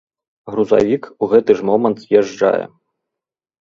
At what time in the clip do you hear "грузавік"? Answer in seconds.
0.51-1.03